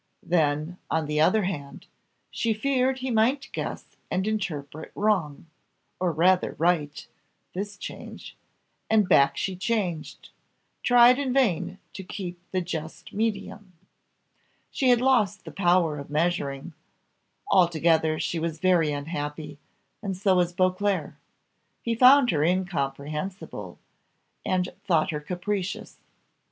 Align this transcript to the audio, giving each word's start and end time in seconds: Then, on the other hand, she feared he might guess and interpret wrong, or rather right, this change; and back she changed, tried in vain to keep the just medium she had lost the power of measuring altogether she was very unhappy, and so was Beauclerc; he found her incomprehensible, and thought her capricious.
Then, 0.25 0.79
on 0.89 1.05
the 1.05 1.21
other 1.21 1.43
hand, 1.43 1.85
she 2.31 2.55
feared 2.55 2.97
he 2.97 3.11
might 3.11 3.49
guess 3.53 3.85
and 4.09 4.25
interpret 4.27 4.91
wrong, 4.95 5.45
or 5.99 6.11
rather 6.11 6.55
right, 6.57 7.05
this 7.53 7.77
change; 7.77 8.35
and 8.89 9.07
back 9.07 9.37
she 9.37 9.55
changed, 9.55 10.29
tried 10.81 11.19
in 11.19 11.31
vain 11.31 11.77
to 11.93 12.03
keep 12.03 12.39
the 12.49 12.61
just 12.61 13.13
medium 13.13 13.73
she 14.71 14.89
had 14.89 15.01
lost 15.01 15.45
the 15.45 15.51
power 15.51 15.99
of 15.99 16.09
measuring 16.09 16.73
altogether 17.51 18.17
she 18.19 18.39
was 18.39 18.57
very 18.59 18.91
unhappy, 18.91 19.59
and 20.01 20.17
so 20.17 20.37
was 20.37 20.51
Beauclerc; 20.51 21.13
he 21.83 21.93
found 21.93 22.31
her 22.31 22.43
incomprehensible, 22.43 23.77
and 24.43 24.69
thought 24.83 25.11
her 25.11 25.19
capricious. 25.19 25.99